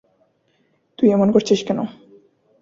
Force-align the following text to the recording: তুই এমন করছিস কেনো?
তুই 0.99 1.07
এমন 1.11 1.27
করছিস 1.31 1.59
কেনো? 1.67 1.83